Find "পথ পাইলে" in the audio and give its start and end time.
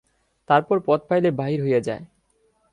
0.85-1.29